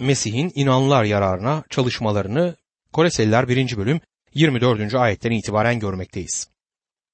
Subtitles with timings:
[0.00, 2.56] Mesih'in inanlar yararına çalışmalarını
[2.92, 3.76] Koleseliler 1.
[3.76, 4.00] bölüm
[4.34, 4.94] 24.
[4.94, 6.48] ayetten itibaren görmekteyiz.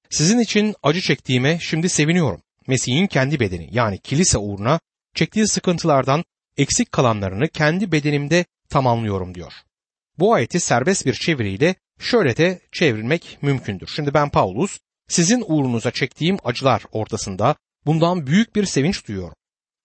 [0.09, 2.41] Sizin için acı çektiğime şimdi seviniyorum.
[2.67, 4.79] Mesih'in kendi bedeni yani kilise uğruna
[5.15, 6.23] çektiği sıkıntılardan
[6.57, 9.53] eksik kalanlarını kendi bedenimde tamamlıyorum diyor.
[10.19, 13.87] Bu ayeti serbest bir çeviriyle şöyle de çevrilmek mümkündür.
[13.95, 17.55] Şimdi ben Paulus sizin uğrunuza çektiğim acılar ortasında
[17.85, 19.35] bundan büyük bir sevinç duyuyorum.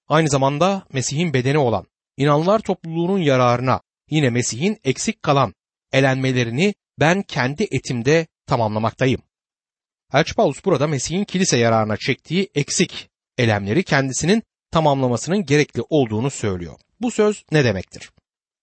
[0.08, 1.86] Aynı zamanda Mesih'in bedeni olan
[2.16, 3.80] inanlar topluluğunun yararına
[4.10, 5.54] yine Mesih'in eksik kalan
[5.92, 9.22] elenmelerini ben kendi etimde tamamlamaktayım.
[10.12, 16.78] Elçi Paulus burada Mesih'in kilise yararına çektiği eksik elemleri kendisinin tamamlamasının gerekli olduğunu söylüyor.
[17.00, 18.10] Bu söz ne demektir?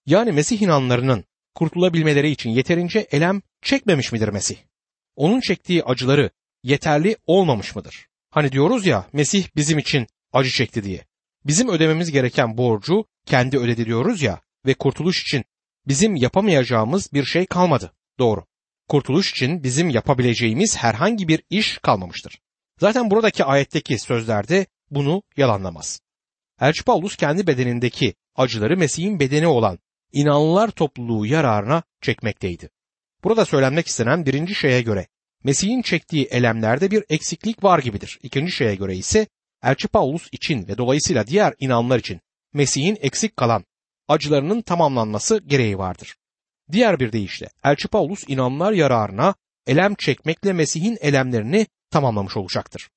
[0.05, 1.25] Yani Mesih inanlarının
[1.55, 4.57] kurtulabilmeleri için yeterince elem çekmemiş midir Mesih?
[5.15, 6.29] Onun çektiği acıları
[6.63, 8.07] yeterli olmamış mıdır?
[8.29, 11.05] Hani diyoruz ya Mesih bizim için acı çekti diye.
[11.45, 15.43] Bizim ödememiz gereken borcu kendi ödedi diyoruz ya ve kurtuluş için
[15.87, 17.93] bizim yapamayacağımız bir şey kalmadı.
[18.19, 18.45] Doğru.
[18.89, 22.39] Kurtuluş için bizim yapabileceğimiz herhangi bir iş kalmamıştır.
[22.79, 25.99] Zaten buradaki ayetteki sözlerde bunu yalanlamaz.
[26.61, 29.79] Elçi Paulus kendi bedenindeki acıları Mesih'in bedeni olan
[30.11, 32.69] inanlılar topluluğu yararına çekmekteydi.
[33.23, 35.07] Burada söylenmek istenen birinci şeye göre
[35.43, 38.19] Mesih'in çektiği elemlerde bir eksiklik var gibidir.
[38.23, 39.27] İkinci şeye göre ise
[39.63, 42.21] Elçi Paulus için ve dolayısıyla diğer inanlar için
[42.53, 43.65] Mesih'in eksik kalan
[44.07, 46.15] acılarının tamamlanması gereği vardır.
[46.71, 49.35] Diğer bir deyişle Elçi Paulus inanlar yararına
[49.67, 52.89] elem çekmekle Mesih'in elemlerini tamamlamış olacaktır.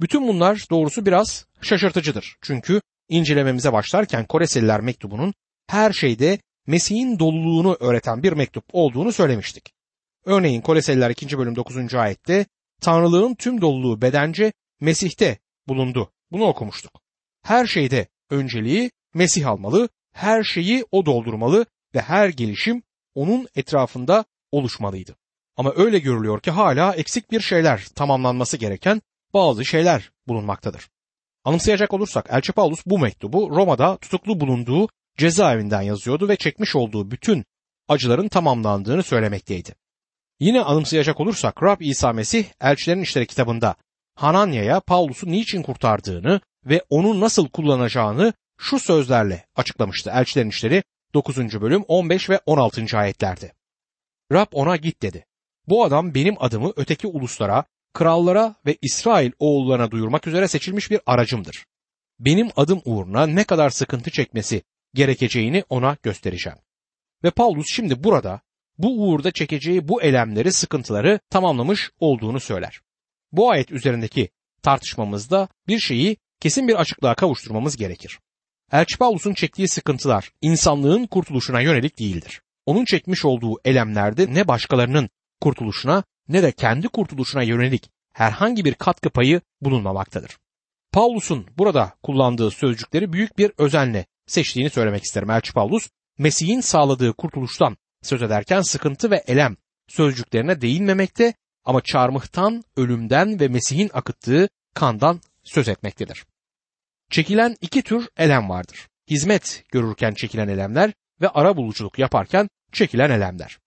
[0.00, 2.36] Bütün bunlar doğrusu biraz şaşırtıcıdır.
[2.42, 5.34] Çünkü incelememize başlarken Koreseliler mektubunun
[5.66, 9.72] her şeyde Mesih'in doluluğunu öğreten bir mektup olduğunu söylemiştik.
[10.24, 11.38] Örneğin Koleseliler 2.
[11.38, 11.94] bölüm 9.
[11.94, 12.46] ayette
[12.80, 15.38] Tanrılığın tüm doluluğu bedence Mesih'te
[15.68, 16.10] bulundu.
[16.30, 17.00] Bunu okumuştuk.
[17.42, 22.82] Her şeyde önceliği Mesih almalı, her şeyi o doldurmalı ve her gelişim
[23.14, 25.16] onun etrafında oluşmalıydı.
[25.56, 29.02] Ama öyle görülüyor ki hala eksik bir şeyler tamamlanması gereken
[29.34, 30.88] bazı şeyler bulunmaktadır.
[31.44, 37.44] Anımsayacak olursak Elçi Paulus bu mektubu Roma'da tutuklu bulunduğu cezaevinden yazıyordu ve çekmiş olduğu bütün
[37.88, 39.74] acıların tamamlandığını söylemekteydi.
[40.40, 43.74] Yine anımsayacak olursak Rab İsa Mesih Elçilerin İşleri kitabında
[44.18, 50.10] Hananya'ya Paulus'u niçin kurtardığını ve onu nasıl kullanacağını şu sözlerle açıklamıştı.
[50.14, 50.82] Elçilerin İşleri
[51.14, 51.38] 9.
[51.38, 52.98] bölüm 15 ve 16.
[52.98, 53.52] ayetlerde.
[54.32, 55.26] Rab ona git dedi.
[55.66, 57.64] Bu adam benim adımı öteki uluslara,
[57.94, 61.66] krallara ve İsrail oğullarına duyurmak üzere seçilmiş bir aracımdır.
[62.18, 64.62] Benim adım uğruna ne kadar sıkıntı çekmesi
[64.94, 66.58] gerekeceğini ona göstereceğim.
[67.24, 68.40] Ve Paulus şimdi burada
[68.78, 72.80] bu uğurda çekeceği bu elemleri, sıkıntıları tamamlamış olduğunu söyler.
[73.32, 74.28] Bu ayet üzerindeki
[74.62, 78.18] tartışmamızda bir şeyi kesin bir açıklığa kavuşturmamız gerekir.
[78.72, 82.42] Elçi Paulus'un çektiği sıkıntılar insanlığın kurtuluşuna yönelik değildir.
[82.66, 85.08] Onun çekmiş olduğu elemlerde ne başkalarının
[85.40, 90.38] kurtuluşuna ne de kendi kurtuluşuna yönelik herhangi bir katkı payı bulunmamaktadır.
[90.92, 95.30] Paulus'un burada kullandığı sözcükleri büyük bir özenle seçtiğini söylemek isterim.
[95.30, 99.56] Elçi Paulus, Mesih'in sağladığı kurtuluştan söz ederken sıkıntı ve elem
[99.88, 101.34] sözcüklerine değinmemekte
[101.68, 106.24] ama çarmıhtan, ölümden ve Mesih'in akıttığı kandan söz etmektedir.
[107.10, 108.88] Çekilen iki tür elem vardır.
[109.10, 113.58] Hizmet görürken çekilen elemler ve ara buluculuk yaparken çekilen elemler.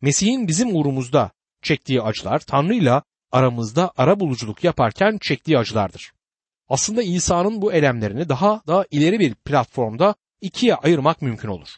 [0.00, 1.30] Mesih'in bizim uğrumuzda
[1.62, 3.02] çektiği acılar Tanrı'yla
[3.32, 6.12] aramızda ara buluculuk yaparken çektiği acılardır.
[6.68, 11.68] Aslında İsa'nın bu elemlerini daha da ileri bir platformda ikiye ayırmak mümkün olur.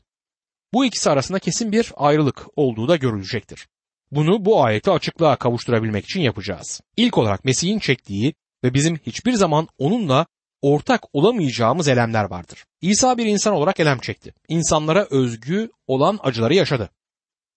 [0.73, 3.69] Bu ikisi arasında kesin bir ayrılık olduğu da görülecektir.
[4.11, 6.81] Bunu bu ayeti açıklığa kavuşturabilmek için yapacağız.
[6.97, 10.27] İlk olarak Mesih'in çektiği ve bizim hiçbir zaman onunla
[10.63, 12.65] ortak olamayacağımız elemler vardır.
[12.81, 14.35] İsa bir insan olarak elem çekti.
[14.49, 16.91] İnsanlara özgü olan acıları yaşadı.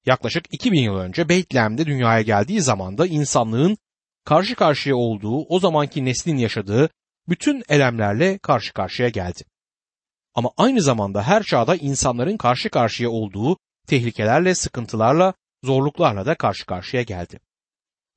[0.05, 3.77] Yaklaşık 2000 yıl önce Beytlehem'de dünyaya geldiği zamanda insanlığın
[4.25, 6.89] karşı karşıya olduğu o zamanki neslin yaşadığı
[7.29, 9.43] bütün elemlerle karşı karşıya geldi.
[10.35, 13.57] Ama aynı zamanda her çağda insanların karşı karşıya olduğu
[13.87, 15.33] tehlikelerle, sıkıntılarla,
[15.63, 17.39] zorluklarla da karşı karşıya geldi.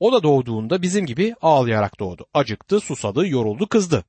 [0.00, 2.26] O da doğduğunda bizim gibi ağlayarak doğdu.
[2.34, 4.04] Acıktı, susadı, yoruldu, kızdı.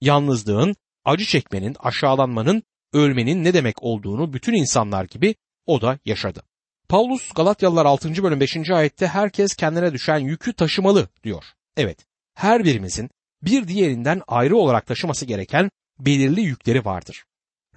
[0.00, 2.62] Yalnızlığın, acı çekmenin, aşağılanmanın,
[2.92, 5.34] ölmenin ne demek olduğunu bütün insanlar gibi
[5.66, 6.42] o da yaşadı.
[6.88, 8.22] Paulus Galatyalılar 6.
[8.22, 8.70] bölüm 5.
[8.70, 11.44] ayette herkes kendine düşen yükü taşımalı diyor.
[11.76, 13.10] Evet, her birimizin
[13.42, 17.24] bir diğerinden ayrı olarak taşıması gereken belirli yükleri vardır.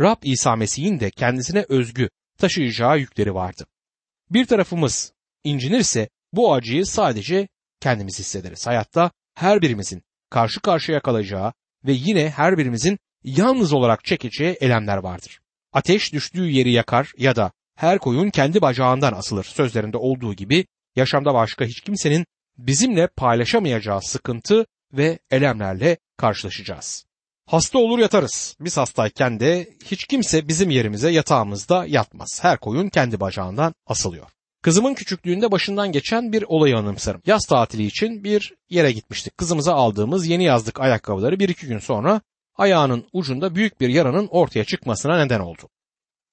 [0.01, 3.65] Rab İsa Mesih'in de kendisine özgü taşıyacağı yükleri vardı.
[4.29, 5.13] Bir tarafımız
[5.43, 7.47] incinirse bu acıyı sadece
[7.79, 8.67] kendimiz hissederiz.
[8.67, 11.53] Hayatta her birimizin karşı karşıya kalacağı
[11.85, 15.39] ve yine her birimizin yalnız olarak çekeceği elemler vardır.
[15.73, 20.65] Ateş düştüğü yeri yakar ya da her koyun kendi bacağından asılır sözlerinde olduğu gibi
[20.95, 22.25] yaşamda başka hiç kimsenin
[22.57, 27.06] bizimle paylaşamayacağı sıkıntı ve elemlerle karşılaşacağız.
[27.47, 28.55] Hasta olur yatarız.
[28.59, 32.39] Biz hastayken de hiç kimse bizim yerimize yatağımızda yatmaz.
[32.41, 34.27] Her koyun kendi bacağından asılıyor.
[34.61, 37.21] Kızımın küçüklüğünde başından geçen bir olayı anımsarım.
[37.25, 39.37] Yaz tatili için bir yere gitmiştik.
[39.37, 42.21] Kızımıza aldığımız yeni yazlık ayakkabıları bir iki gün sonra
[42.55, 45.69] ayağının ucunda büyük bir yaranın ortaya çıkmasına neden oldu.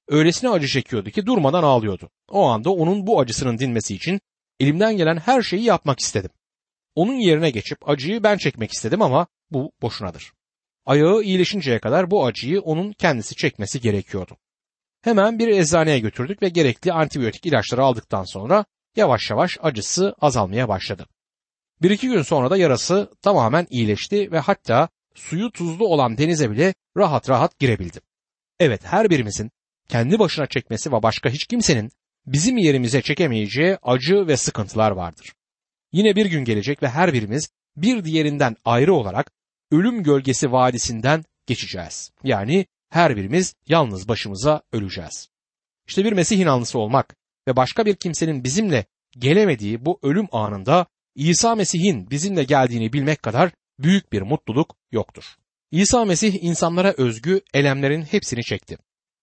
[0.08, 2.10] Öylesine acı çekiyordu ki durmadan ağlıyordu.
[2.30, 4.20] O anda onun bu acısının dinmesi için
[4.60, 6.30] elimden gelen her şeyi yapmak istedim.
[6.94, 10.32] Onun yerine geçip acıyı ben çekmek istedim ama bu boşunadır.
[10.86, 14.36] Ayağı iyileşinceye kadar bu acıyı onun kendisi çekmesi gerekiyordu.
[15.02, 18.64] Hemen bir eczaneye götürdük ve gerekli antibiyotik ilaçları aldıktan sonra
[18.96, 21.06] yavaş yavaş acısı azalmaya başladı.
[21.82, 26.74] Bir iki gün sonra da yarası tamamen iyileşti ve hatta suyu tuzlu olan denize bile
[26.96, 28.00] rahat rahat girebildi.
[28.60, 29.50] Evet her birimizin
[29.88, 31.90] kendi başına çekmesi ve başka hiç kimsenin
[32.26, 35.32] bizim yerimize çekemeyeceği acı ve sıkıntılar vardır.
[35.92, 39.32] Yine bir gün gelecek ve her birimiz bir diğerinden ayrı olarak
[39.70, 42.10] ölüm gölgesi vadisinden geçeceğiz.
[42.24, 45.28] Yani her birimiz yalnız başımıza öleceğiz.
[45.88, 47.16] İşte bir Mesih inanlısı olmak
[47.48, 48.84] ve başka bir kimsenin bizimle
[49.18, 55.24] gelemediği bu ölüm anında İsa Mesih'in bizimle geldiğini bilmek kadar büyük bir mutluluk yoktur.
[55.70, 58.78] İsa Mesih insanlara özgü elemlerin hepsini çekti.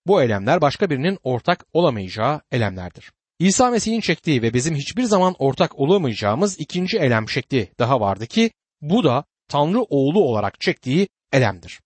[0.08, 3.12] Bu elemler başka birinin ortak olamayacağı elemlerdir.
[3.40, 8.52] İsa Mesih'in çektiği ve bizim hiçbir zaman ortak olamayacağımız ikinci elem şekli daha vardı ki
[8.82, 11.82] bu da Tanrı oğlu olarak çektiği elemdir.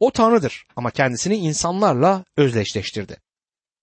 [0.00, 3.16] O Tanrı'dır ama kendisini insanlarla özdeşleştirdi.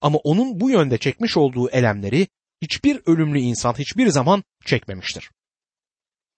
[0.02, 2.28] Ama onun bu yönde çekmiş olduğu elemleri
[2.62, 5.32] hiçbir ölümlü insan hiçbir zaman çekmemiştir.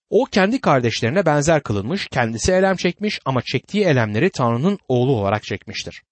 [0.09, 6.03] O kendi kardeşlerine benzer kılınmış, kendisi elem çekmiş ama çektiği elemleri Tanrı'nın oğlu olarak çekmiştir.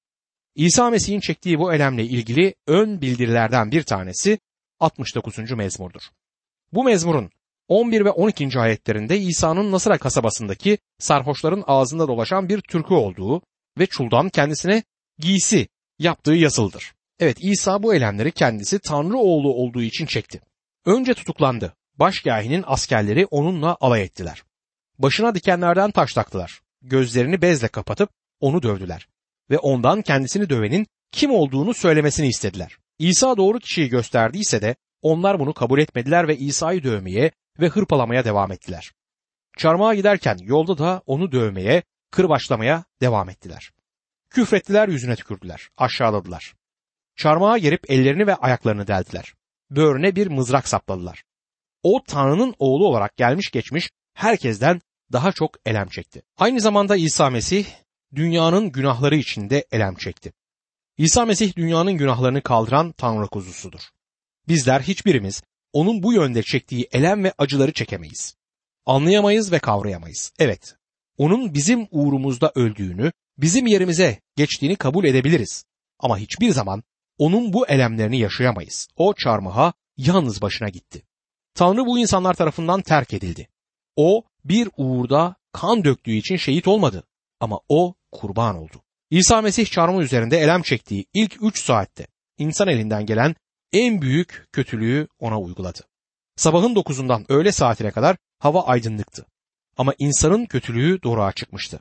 [0.56, 4.40] İsa Mesih'in çektiği bu elemle ilgili ön bildirilerden bir tanesi
[4.80, 5.52] 69.
[5.52, 6.02] mezmurdur.
[6.74, 7.32] Bu mezmurun
[7.68, 8.60] 11 ve 12.
[8.60, 13.42] ayetlerinde İsa'nın Nasıra kasabasındaki sarhoşların ağzında dolaşan bir türkü olduğu
[13.80, 14.84] ve çuldan kendisine
[15.20, 15.68] giysi
[16.00, 16.94] yaptığı yazıldır.
[17.20, 20.42] Evet İsa bu elemleri kendisi Tanrı oğlu olduğu için çekti.
[20.86, 21.74] Önce tutuklandı.
[21.96, 24.44] Başkahinin askerleri onunla alay ettiler.
[25.00, 26.62] Başına dikenlerden taş taktılar.
[26.82, 28.10] Gözlerini bezle kapatıp
[28.40, 29.08] onu dövdüler.
[29.50, 32.78] Ve ondan kendisini dövenin kim olduğunu söylemesini istediler.
[33.00, 38.52] İsa doğru kişiyi gösterdiyse de onlar bunu kabul etmediler ve İsa'yı dövmeye ve hırpalamaya devam
[38.52, 38.92] ettiler.
[39.58, 43.72] Çarmıha giderken yolda da onu dövmeye, kırbaçlamaya devam ettiler.
[44.30, 46.54] Küfrettiler yüzüne tükürdüler, aşağıladılar.
[47.16, 49.34] Çarmıha gerip ellerini ve ayaklarını deldiler.
[49.70, 51.24] Böğrüne bir mızrak sapladılar.
[51.84, 54.82] O Tanrı'nın oğlu olarak gelmiş geçmiş herkesten
[55.12, 56.22] daha çok elem çekti.
[56.38, 57.66] Aynı zamanda İsa Mesih
[58.16, 60.34] dünyanın günahları içinde elem çekti.
[60.98, 63.82] İsa Mesih dünyanın günahlarını kaldıran Tanrı kuzusudur.
[64.48, 65.44] Bizler hiçbirimiz
[65.78, 68.36] onun bu yönde çektiği elem ve acıları çekemeyiz.
[68.86, 70.32] Anlayamayız ve kavrayamayız.
[70.40, 70.76] Evet,
[71.18, 75.66] onun bizim uğrumuzda öldüğünü, bizim yerimize geçtiğini kabul edebiliriz.
[76.00, 76.84] Ama hiçbir zaman
[77.18, 78.88] onun bu elemlerini yaşayamayız.
[78.96, 81.04] O çarmıha yalnız başına gitti.
[81.54, 83.48] Tanrı bu insanlar tarafından terk edildi.
[83.96, 87.04] O bir uğurda kan döktüğü için şehit olmadı
[87.40, 88.84] ama o kurban oldu.
[89.10, 92.08] İsa Mesih çarmıh üzerinde elem çektiği ilk üç saatte
[92.38, 93.36] insan elinden gelen
[93.74, 95.80] en büyük kötülüğü ona uyguladı.
[96.36, 99.26] Sabahın dokuzundan öğle saatine kadar hava aydınlıktı.
[99.78, 101.80] Ama insanın kötülüğü doğruğa çıkmıştı.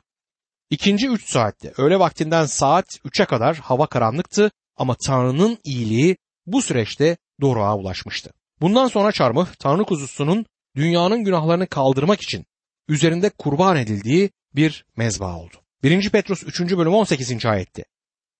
[0.69, 7.17] İkinci üç saatte öğle vaktinden saat üçe kadar hava karanlıktı ama Tanrı'nın iyiliği bu süreçte
[7.41, 8.33] doğruğa ulaşmıştı.
[8.61, 12.45] Bundan sonra çarmıh Tanrı kuzusunun dünyanın günahlarını kaldırmak için
[12.87, 15.55] üzerinde kurban edildiği bir mezba oldu.
[15.83, 16.09] 1.
[16.09, 16.59] Petrus 3.
[16.59, 17.45] bölüm 18.
[17.45, 17.85] ayette.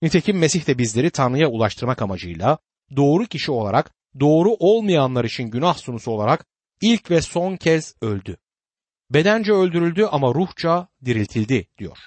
[0.01, 2.57] Nitekim Mesih de bizleri Tanrı'ya ulaştırmak amacıyla
[2.95, 6.45] doğru kişi olarak doğru olmayanlar için günah sunusu olarak
[6.81, 8.37] ilk ve son kez öldü.
[9.09, 11.97] Bedence öldürüldü ama ruhça diriltildi diyor.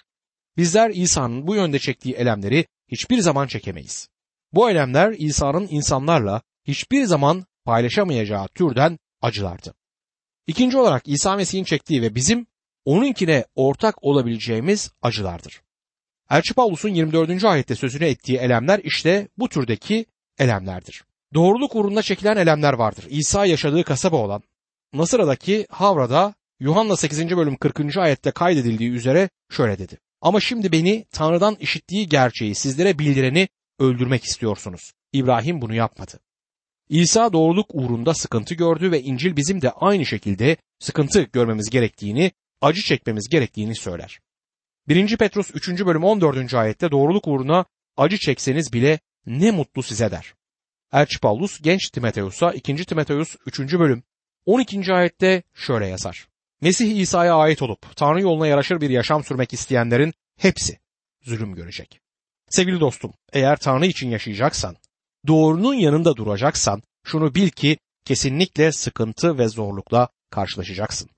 [0.56, 4.08] Bizler İsa'nın bu yönde çektiği elemleri hiçbir zaman çekemeyiz.
[4.52, 9.74] Bu elemler İsa'nın insanlarla hiçbir zaman paylaşamayacağı türden acılardı.
[10.46, 12.46] İkinci olarak İsa Mesih'in çektiği ve bizim
[12.84, 15.62] onunkine ortak olabileceğimiz acılardır.
[16.30, 17.44] Elçi Pavlus'un 24.
[17.44, 20.06] ayette sözünü ettiği elemler işte bu türdeki
[20.40, 21.04] elemlerdir.
[21.34, 23.06] Doğruluk uğrunda çekilen elemler vardır.
[23.10, 24.42] İsa yaşadığı kasaba olan
[24.92, 27.36] Nasıra'daki Havra'da Yuhanna 8.
[27.36, 27.96] bölüm 40.
[27.96, 29.98] ayette kaydedildiği üzere şöyle dedi.
[30.20, 34.92] Ama şimdi beni Tanrı'dan işittiği gerçeği sizlere bildireni öldürmek istiyorsunuz.
[35.12, 36.20] İbrahim bunu yapmadı.
[36.88, 42.82] İsa doğruluk uğrunda sıkıntı gördü ve İncil bizim de aynı şekilde sıkıntı görmemiz gerektiğini, acı
[42.82, 44.20] çekmemiz gerektiğini söyler.
[44.88, 45.16] 1.
[45.16, 45.68] Petrus 3.
[45.68, 46.54] bölüm 14.
[46.54, 47.64] ayette doğruluk uğruna
[47.96, 50.34] acı çekseniz bile ne mutlu size der.
[50.92, 52.76] Elçi Paulus genç Timoteus'a 2.
[52.76, 53.60] Timoteus 3.
[53.60, 54.02] bölüm
[54.46, 54.94] 12.
[54.94, 56.28] ayette şöyle yazar.
[56.60, 60.78] Mesih İsa'ya ait olup Tanrı yoluna yaraşır bir yaşam sürmek isteyenlerin hepsi
[61.22, 62.00] zulüm görecek.
[62.48, 64.76] Sevgili dostum, eğer Tanrı için yaşayacaksan,
[65.26, 71.10] doğrunun yanında duracaksan, şunu bil ki kesinlikle sıkıntı ve zorlukla karşılaşacaksın.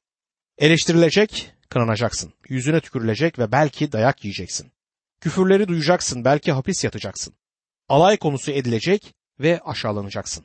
[0.58, 2.32] Eleştirilecek, kınanacaksın.
[2.48, 4.72] Yüzüne tükürülecek ve belki dayak yiyeceksin.
[5.20, 7.34] Küfürleri duyacaksın, belki hapis yatacaksın.
[7.92, 10.44] Alay konusu edilecek ve aşağılanacaksın.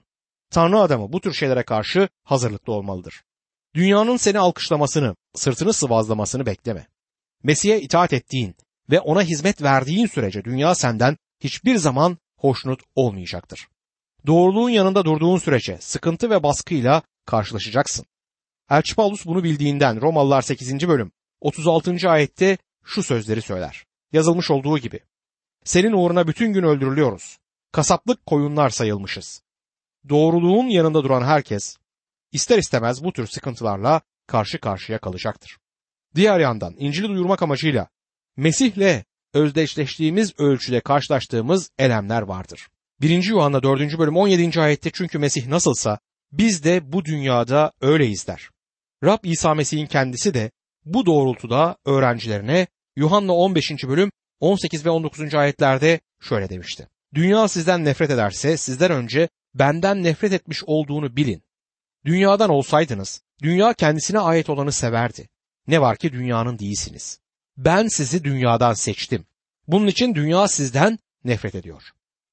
[0.52, 3.24] Tanrı adamı bu tür şeylere karşı hazırlıklı olmalıdır.
[3.76, 6.88] Dünyanın seni alkışlamasını, sırtını sıvazlamasını bekleme.
[7.44, 8.56] Mesih'e itaat ettiğin
[8.90, 13.68] ve ona hizmet verdiğin sürece dünya senden hiçbir zaman hoşnut olmayacaktır.
[14.26, 18.06] Doğruluğun yanında durduğun sürece sıkıntı ve baskıyla karşılaşacaksın.
[18.70, 20.88] Elçi Paulus bunu bildiğinden Romalılar 8.
[20.88, 21.12] bölüm
[21.42, 22.10] 36.
[22.10, 23.86] ayette şu sözleri söyler.
[24.12, 25.00] Yazılmış olduğu gibi.
[25.68, 27.38] Senin uğruna bütün gün öldürülüyoruz.
[27.72, 29.42] Kasaplık koyunlar sayılmışız.
[30.10, 31.78] Doğruluğun yanında duran herkes
[32.32, 35.58] ister istemez bu tür sıkıntılarla karşı karşıya kalacaktır.
[36.16, 37.88] Diğer yandan İncil'i duyurmak amacıyla
[38.38, 42.68] Mesih'le özdeşleştiğimiz ölçüde karşılaştığımız elemler vardır.
[43.02, 43.24] 1.
[43.24, 44.00] Yuhanna 4.
[44.00, 44.62] bölüm 17.
[44.62, 46.00] ayette çünkü Mesih nasılsa
[46.32, 48.50] biz de bu dünyada öyleyiz der.
[49.04, 50.52] Rab İsa Mesih'in kendisi de
[50.86, 53.72] bu doğrultuda öğrencilerine Yuhanna 15.
[53.88, 55.36] bölüm 18 ve 19.
[55.36, 56.88] ayetlerde şöyle demişti.
[57.14, 61.44] Dünya sizden nefret ederse sizden önce benden nefret etmiş olduğunu bilin.
[62.06, 65.30] Dünyadan olsaydınız dünya kendisine ait olanı severdi.
[65.68, 67.20] Ne var ki dünyanın değilsiniz.
[67.58, 69.26] Ben sizi dünyadan seçtim.
[69.68, 71.84] Bunun için dünya sizden nefret ediyor.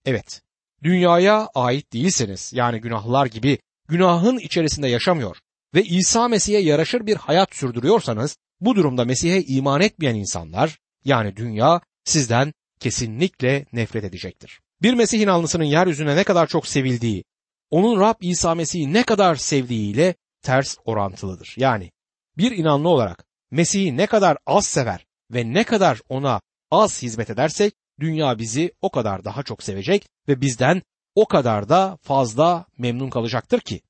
[0.05, 0.43] Evet,
[0.83, 3.59] dünyaya ait değilseniz yani günahlar gibi
[3.89, 5.37] günahın içerisinde yaşamıyor
[5.75, 11.81] ve İsa Mesih'e yaraşır bir hayat sürdürüyorsanız bu durumda Mesih'e iman etmeyen insanlar yani dünya
[12.05, 14.61] sizden kesinlikle nefret edecektir.
[14.83, 17.25] Bir Mesih inanlısının yeryüzüne ne kadar çok sevildiği,
[17.71, 21.55] onun Rab İsa Mesih'i ne kadar sevdiğiyle ters orantılıdır.
[21.57, 21.91] Yani
[22.39, 27.75] bir inanlı olarak Mesih'i ne kadar az sever ve ne kadar ona az hizmet edersek
[28.01, 30.83] dünya bizi o kadar daha çok sevecek ve bizden
[31.15, 33.81] o kadar da fazla memnun kalacaktır ki.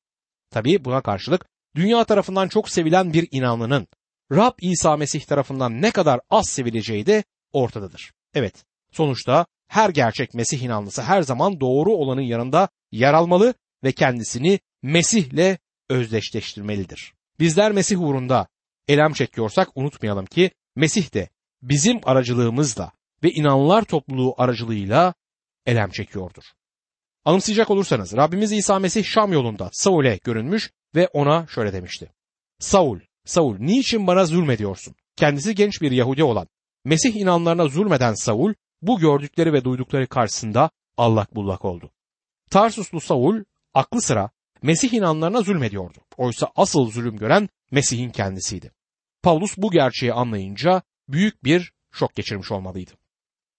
[0.50, 3.86] Tabi buna karşılık dünya tarafından çok sevilen bir inanlının
[4.32, 8.12] Rab İsa Mesih tarafından ne kadar az sevileceği de ortadadır.
[8.34, 14.60] Evet, sonuçta her gerçek Mesih inanlısı her zaman doğru olanın yanında yer almalı ve kendisini
[14.82, 15.58] Mesih'le
[15.90, 17.14] özdeşleştirmelidir.
[17.40, 18.46] Bizler Mesih uğrunda
[18.88, 21.28] elem çekiyorsak unutmayalım ki Mesih de
[21.62, 22.92] bizim aracılığımızla
[23.22, 25.14] ve inanlılar topluluğu aracılığıyla
[25.66, 26.44] elem çekiyordur.
[27.24, 32.12] Anımsayacak olursanız Rabbimiz İsa Mesih Şam yolunda Saul'e görünmüş ve ona şöyle demişti.
[32.58, 34.94] Saul, Saul niçin bana zulmediyorsun?
[35.16, 36.48] Kendisi genç bir Yahudi olan
[36.84, 41.90] Mesih inanlarına zulmeden Saul bu gördükleri ve duydukları karşısında allak bullak oldu.
[42.50, 44.30] Tarsuslu Saul aklı sıra
[44.62, 45.98] Mesih inanlarına zulmediyordu.
[46.16, 48.72] Oysa asıl zulüm gören Mesih'in kendisiydi.
[49.22, 52.90] Paulus bu gerçeği anlayınca büyük bir şok geçirmiş olmalıydı.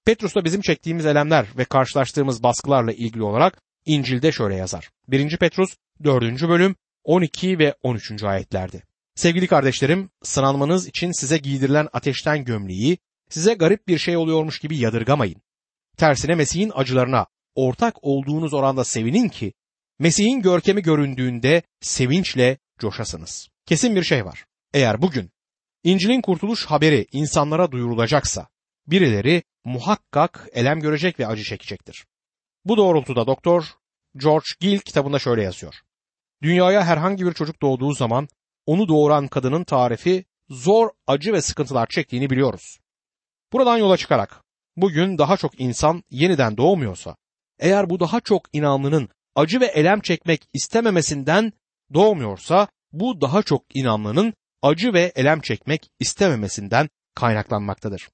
[0.05, 4.89] Petrus da bizim çektiğimiz elemler ve karşılaştığımız baskılarla ilgili olarak İncil'de şöyle yazar.
[5.07, 5.37] 1.
[5.37, 6.23] Petrus 4.
[6.23, 8.23] bölüm 12 ve 13.
[8.23, 8.81] ayetlerde.
[9.15, 12.97] Sevgili kardeşlerim, sınanmanız için size giydirilen ateşten gömleği
[13.29, 15.41] size garip bir şey oluyormuş gibi yadırgamayın.
[15.97, 19.53] Tersine Mesih'in acılarına ortak olduğunuz oranda sevinin ki
[19.99, 23.49] Mesih'in görkemi göründüğünde sevinçle coşasınız.
[23.65, 24.45] Kesin bir şey var.
[24.73, 25.31] Eğer bugün
[25.83, 28.47] İncil'in kurtuluş haberi insanlara duyurulacaksa
[28.87, 32.05] birileri muhakkak elem görecek ve acı çekecektir.
[32.65, 33.65] Bu doğrultuda Doktor
[34.17, 35.75] George Gill kitabında şöyle yazıyor.
[36.41, 38.27] Dünyaya herhangi bir çocuk doğduğu zaman
[38.65, 42.79] onu doğuran kadının tarifi zor, acı ve sıkıntılar çektiğini biliyoruz.
[43.53, 44.43] Buradan yola çıkarak
[44.77, 47.15] bugün daha çok insan yeniden doğmuyorsa,
[47.59, 51.53] eğer bu daha çok inanlının acı ve elem çekmek istememesinden
[51.93, 58.09] doğmuyorsa, bu daha çok inanlının acı ve elem çekmek istememesinden kaynaklanmaktadır.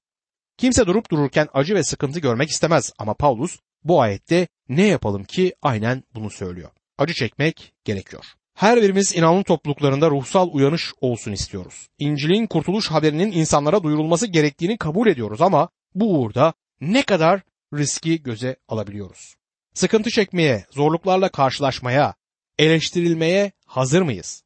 [0.56, 5.54] Kimse durup dururken acı ve sıkıntı görmek istemez ama Paulus bu ayette ne yapalım ki
[5.62, 6.70] aynen bunu söylüyor.
[6.98, 8.24] Acı çekmek gerekiyor.
[8.54, 11.88] Her birimiz inanlı topluluklarında ruhsal uyanış olsun istiyoruz.
[11.98, 17.40] İncil'in kurtuluş haberinin insanlara duyurulması gerektiğini kabul ediyoruz ama bu uğurda ne kadar
[17.74, 19.34] riski göze alabiliyoruz?
[19.74, 22.14] Sıkıntı çekmeye, zorluklarla karşılaşmaya,
[22.58, 24.42] eleştirilmeye hazır mıyız?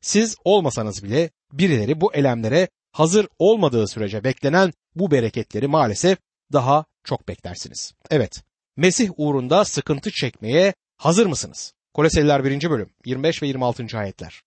[0.00, 6.18] Siz olmasanız bile birileri bu elemlere hazır olmadığı sürece beklenen bu bereketleri maalesef
[6.52, 7.92] daha çok beklersiniz.
[8.10, 8.42] Evet,
[8.76, 11.74] Mesih uğrunda sıkıntı çekmeye hazır mısınız?
[11.94, 12.70] Koleseliler 1.
[12.70, 13.98] bölüm 25 ve 26.
[13.98, 14.42] ayetler.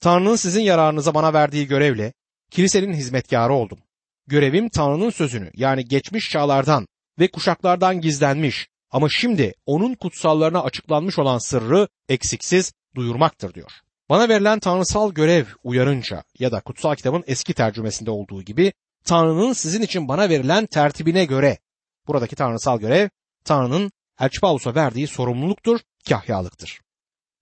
[0.00, 2.12] Tanrı'nın sizin yararınıza bana verdiği görevle
[2.50, 3.78] kilisenin hizmetkarı oldum.
[4.26, 6.86] Görevim Tanrı'nın sözünü yani geçmiş çağlardan
[7.18, 13.70] ve kuşaklardan gizlenmiş ama şimdi onun kutsallarına açıklanmış olan sırrı eksiksiz duyurmaktır diyor.
[14.08, 18.72] Bana verilen tanrısal görev uyarınca ya da kutsal kitabın eski tercümesinde olduğu gibi
[19.04, 21.58] Tanrı'nın sizin için bana verilen tertibine göre
[22.06, 23.08] buradaki tanrısal görev
[23.44, 26.80] Tanrı'nın Elçi Paulus'a verdiği sorumluluktur, kahyalıktır.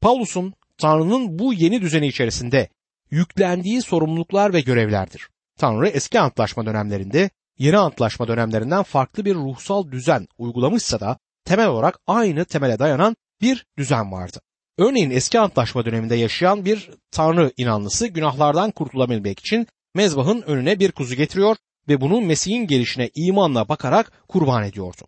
[0.00, 2.68] Paulus'un Tanrı'nın bu yeni düzeni içerisinde
[3.10, 5.28] yüklendiği sorumluluklar ve görevlerdir.
[5.58, 11.98] Tanrı eski antlaşma dönemlerinde yeni antlaşma dönemlerinden farklı bir ruhsal düzen uygulamışsa da temel olarak
[12.06, 14.40] aynı temele dayanan bir düzen vardı.
[14.78, 21.14] Örneğin eski antlaşma döneminde yaşayan bir tanrı inanlısı günahlardan kurtulabilmek için mezbahın önüne bir kuzu
[21.14, 21.56] getiriyor
[21.88, 25.02] ve bunu Mesih'in gelişine imanla bakarak kurban ediyordu.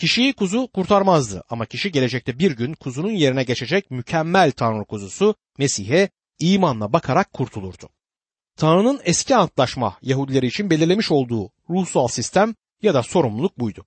[0.00, 6.08] Kişiyi kuzu kurtarmazdı ama kişi gelecekte bir gün kuzunun yerine geçecek mükemmel tanrı kuzusu Mesih'e
[6.38, 7.88] imanla bakarak kurtulurdu.
[8.56, 13.86] Tanrı'nın eski antlaşma Yahudileri için belirlemiş olduğu ruhsal sistem ya da sorumluluk buydu.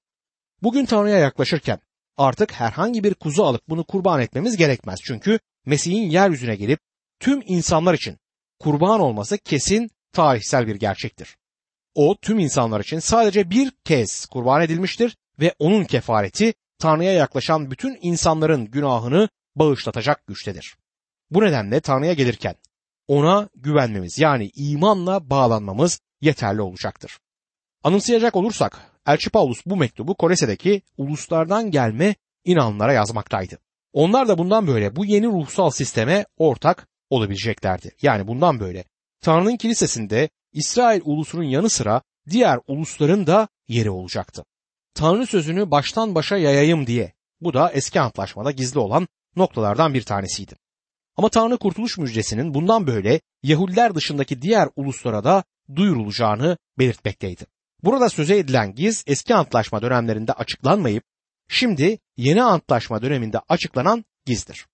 [0.63, 1.79] Bugün Tanrı'ya yaklaşırken
[2.17, 4.99] artık herhangi bir kuzu alıp bunu kurban etmemiz gerekmez.
[5.03, 6.79] Çünkü Mesih'in yeryüzüne gelip
[7.19, 8.17] tüm insanlar için
[8.59, 11.37] kurban olması kesin tarihsel bir gerçektir.
[11.95, 17.97] O tüm insanlar için sadece bir kez kurban edilmiştir ve onun kefareti Tanrı'ya yaklaşan bütün
[18.01, 20.75] insanların günahını bağışlatacak güçtedir.
[21.31, 22.55] Bu nedenle Tanrı'ya gelirken
[23.07, 27.19] ona güvenmemiz yani imanla bağlanmamız yeterli olacaktır.
[27.83, 33.59] Anımsayacak olursak Elçi Paulus bu mektubu Korese'deki uluslardan gelme inanlara yazmaktaydı.
[33.93, 37.95] Onlar da bundan böyle bu yeni ruhsal sisteme ortak olabileceklerdi.
[38.01, 38.83] Yani bundan böyle
[39.21, 44.45] Tanrı'nın kilisesinde İsrail ulusunun yanı sıra diğer ulusların da yeri olacaktı.
[44.93, 47.13] Tanrı sözünü baştan başa yayayım diye.
[47.41, 50.55] Bu da eski antlaşmada gizli olan noktalardan bir tanesiydi.
[51.17, 55.43] Ama Tanrı kurtuluş müjdesinin bundan böyle Yahudiler dışındaki diğer uluslara da
[55.75, 57.45] duyurulacağını belirtmekteydi.
[57.83, 61.03] Burada söze edilen giz eski antlaşma dönemlerinde açıklanmayıp
[61.49, 64.65] şimdi yeni antlaşma döneminde açıklanan gizdir.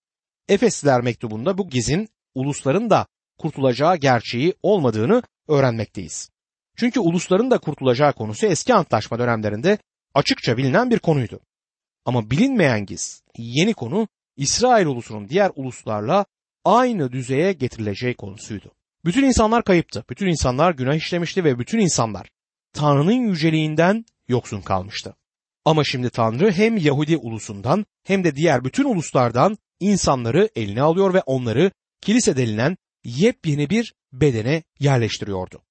[0.50, 6.30] Efesliler mektubunda bu gizin ulusların da kurtulacağı gerçeği olmadığını öğrenmekteyiz.
[6.78, 9.78] Çünkü ulusların da kurtulacağı konusu eski antlaşma dönemlerinde
[10.20, 11.40] açıkça bilinen bir konuydu.
[12.06, 16.26] Ama bilinmeyen giz, yeni konu İsrail ulusunun diğer uluslarla
[16.66, 18.72] aynı düzeye getirileceği konusuydu.
[19.06, 20.06] Bütün insanlar kayıptı.
[20.10, 22.30] Bütün insanlar günah işlemişti ve bütün insanlar
[22.74, 25.16] Tanrı'nın yüceliğinden yoksun kalmıştı.
[25.66, 31.22] Ama şimdi Tanrı hem Yahudi ulusundan hem de diğer bütün uluslardan insanları eline alıyor ve
[31.22, 35.62] onları kilise denilen yepyeni bir bedene yerleştiriyordu.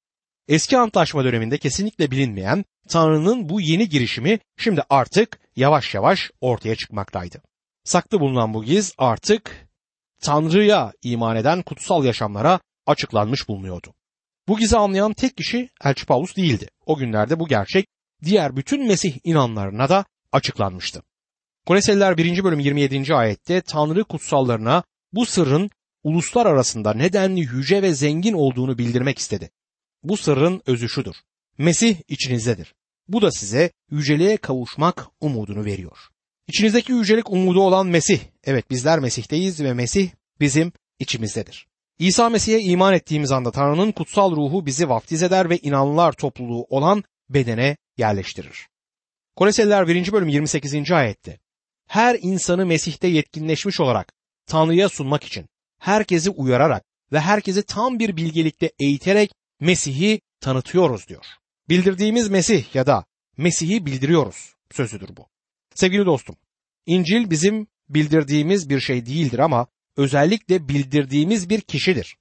[0.49, 7.43] Eski antlaşma döneminde kesinlikle bilinmeyen Tanrı'nın bu yeni girişimi şimdi artık yavaş yavaş ortaya çıkmaktaydı.
[7.85, 9.69] Saklı bulunan bu giz artık
[10.23, 13.95] Tanrı'ya iman eden kutsal yaşamlara açıklanmış bulunuyordu.
[14.49, 16.69] Bu gizi anlayan tek kişi Elçi Paulus değildi.
[16.87, 17.87] O günlerde bu gerçek
[18.25, 21.03] diğer bütün Mesih inanlarına da açıklanmıştı.
[21.67, 22.45] Koleseliler 1.
[22.45, 23.15] bölüm 27.
[23.15, 24.83] ayette Tanrı kutsallarına
[25.13, 25.71] bu sırrın
[26.05, 29.51] uluslar arasında nedenli yüce ve zengin olduğunu bildirmek istedi.
[30.03, 31.15] Bu sırrın özü şudur.
[31.59, 32.75] Mesih içinizdedir.
[33.09, 35.99] Bu da size yüceliğe kavuşmak umudunu veriyor.
[36.49, 38.21] İçinizdeki yücelik umudu olan Mesih.
[38.45, 41.67] Evet bizler Mesih'teyiz ve Mesih bizim içimizdedir.
[41.99, 47.05] İsa Mesih'e iman ettiğimiz anda Tanrı'nın kutsal ruhu bizi vaftiz eder ve inanlılar topluluğu olan
[47.29, 48.69] bedene yerleştirir.
[49.37, 50.13] Koleseliler 1.
[50.13, 50.93] bölüm 28.
[50.93, 51.39] ayette
[51.87, 54.13] her insanı Mesih'te yetkinleşmiş olarak
[54.47, 55.47] Tanrı'ya sunmak için
[55.79, 61.25] herkesi uyararak ve herkesi tam bir bilgelikte eğiterek Mesih'i tanıtıyoruz diyor.
[61.69, 63.05] Bildirdiğimiz Mesih ya da
[63.37, 65.27] Mesih'i bildiriyoruz sözüdür bu.
[65.75, 66.37] Sevgili dostum,
[66.87, 69.67] İncil bizim bildirdiğimiz bir şey değildir ama
[69.97, 72.17] özellikle bildirdiğimiz bir kişidir.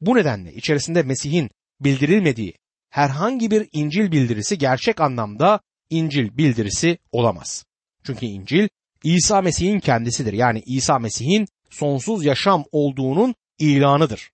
[0.00, 1.50] Bu nedenle içerisinde Mesih'in
[1.80, 2.54] bildirilmediği
[2.90, 7.64] herhangi bir İncil bildirisi gerçek anlamda İncil bildirisi olamaz.
[8.04, 8.68] Çünkü İncil
[9.04, 10.32] İsa Mesih'in kendisidir.
[10.32, 14.30] Yani İsa Mesih'in sonsuz yaşam olduğunun ilanıdır.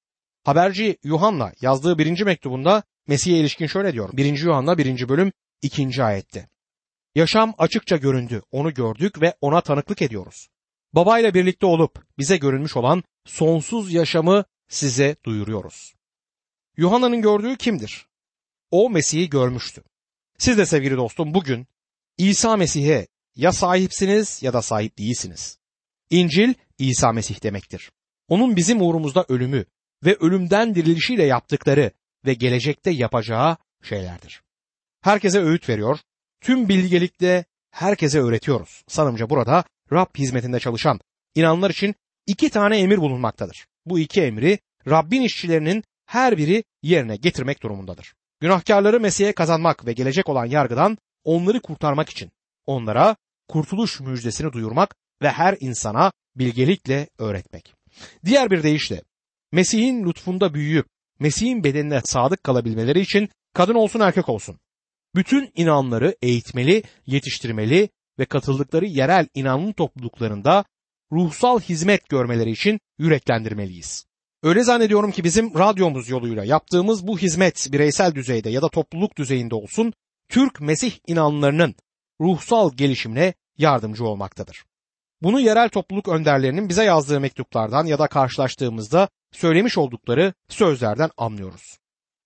[0.47, 4.11] Haberci Yuhanna yazdığı birinci mektubunda Mesih'e ilişkin şöyle diyor.
[4.13, 4.39] 1.
[4.39, 5.09] Yuhanna 1.
[5.09, 5.33] bölüm
[5.63, 6.05] 2.
[6.05, 6.49] ayette.
[7.15, 10.49] Yaşam açıkça göründü, onu gördük ve ona tanıklık ediyoruz.
[10.93, 15.95] Babayla birlikte olup bize görünmüş olan sonsuz yaşamı size duyuruyoruz.
[16.77, 18.07] Yuhanna'nın gördüğü kimdir?
[18.71, 19.83] O Mesih'i görmüştü.
[20.39, 21.67] Siz de sevgili dostum bugün
[22.19, 23.07] İsa Mesih'e
[23.37, 25.59] ya sahipsiniz ya da sahip değilsiniz.
[26.11, 27.93] İncil İsa Mesih demektir.
[28.29, 29.65] Onun bizim uğrumuzda ölümü
[30.05, 31.91] ve ölümden dirilişiyle yaptıkları
[32.27, 34.43] ve gelecekte yapacağı şeylerdir.
[35.03, 35.99] Herkese öğüt veriyor,
[36.41, 38.85] tüm bilgelikte herkese öğretiyoruz.
[38.89, 41.01] Sanımca burada Rab hizmetinde çalışan
[41.35, 41.95] inanlar için
[42.27, 43.67] iki tane emir bulunmaktadır.
[43.87, 48.15] Bu iki emri Rabbin işçilerinin her biri yerine getirmek durumundadır.
[48.41, 52.31] Günahkarları Mesih'e kazanmak ve gelecek olan yargıdan onları kurtarmak için
[52.67, 53.17] onlara
[53.49, 57.75] kurtuluş müjdesini duyurmak ve her insana bilgelikle öğretmek.
[58.25, 59.03] Diğer bir deyişle
[59.53, 60.87] Mesih'in lütfunda büyüyüp
[61.21, 64.59] Mesih'in bedenine sadık kalabilmeleri için kadın olsun erkek olsun.
[65.15, 70.65] Bütün inanları eğitmeli, yetiştirmeli ve katıldıkları yerel inanın topluluklarında
[71.13, 74.07] ruhsal hizmet görmeleri için yüreklendirmeliyiz.
[74.43, 79.55] Öyle zannediyorum ki bizim radyomuz yoluyla yaptığımız bu hizmet bireysel düzeyde ya da topluluk düzeyinde
[79.55, 79.93] olsun
[80.29, 81.75] Türk Mesih inanlarının
[82.21, 84.65] ruhsal gelişimine yardımcı olmaktadır.
[85.23, 91.79] Bunu yerel topluluk önderlerinin bize yazdığı mektuplardan ya da karşılaştığımızda söylemiş oldukları sözlerden anlıyoruz.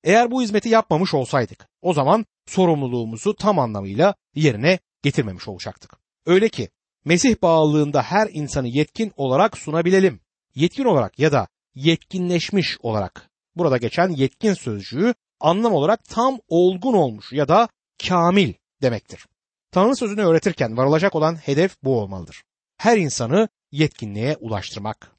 [0.04, 5.96] Eğer bu hizmeti yapmamış olsaydık o zaman sorumluluğumuzu tam anlamıyla yerine getirmemiş olacaktık.
[6.26, 6.68] Öyle ki
[7.04, 10.20] Mesih bağlılığında her insanı yetkin olarak sunabilelim.
[10.54, 13.30] Yetkin olarak ya da yetkinleşmiş olarak.
[13.56, 17.68] Burada geçen yetkin sözcüğü anlam olarak tam olgun olmuş ya da
[18.08, 19.26] kamil demektir.
[19.72, 22.42] Tanrı sözünü öğretirken varılacak olan hedef bu olmalıdır.
[22.80, 25.12] Her insanı yetkinliğe ulaştırmak.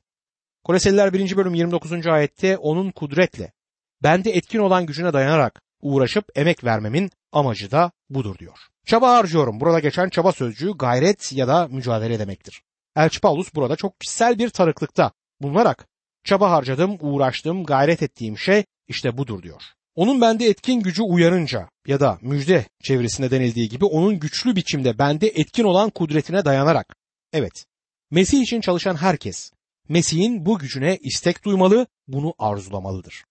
[0.64, 1.38] Koleseliler 1.
[1.38, 2.08] bölüm 29.
[2.08, 3.52] ayette onun kudretle,
[4.04, 8.58] bende etkin olan gücüne dayanarak uğraşıp emek vermemin amacı da budur diyor.
[8.86, 9.60] Çaba harcıyorum.
[9.60, 12.62] Burada geçen çaba sözcüğü gayret ya da mücadele demektir.
[12.96, 15.88] Elçi Paulus burada çok kişisel bir tanıklıkta bulunarak
[16.24, 19.62] çaba harcadım, uğraştım, gayret ettiğim şey işte budur diyor.
[19.96, 25.28] Onun bende etkin gücü uyarınca ya da müjde çevresinde denildiği gibi onun güçlü biçimde bende
[25.28, 27.01] etkin olan kudretine dayanarak.
[27.34, 27.66] Evet,
[28.12, 29.52] Mesih için çalışan herkes
[29.90, 33.24] Mesih'in bu gücüne istek duymalı, bunu arzulamalıdır.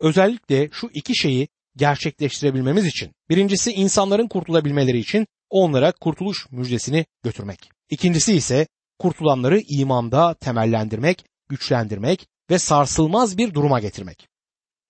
[0.00, 7.70] Özellikle şu iki şeyi gerçekleştirebilmemiz için birincisi insanların kurtulabilmeleri için onlara kurtuluş müjdesini götürmek.
[7.90, 8.66] İkincisi ise
[8.98, 14.28] kurtulanları imanda temellendirmek, güçlendirmek ve sarsılmaz bir duruma getirmek.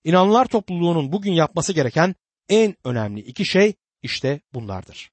[0.05, 2.14] İnanlılar topluluğunun bugün yapması gereken
[2.48, 5.11] en önemli iki şey işte bunlardır.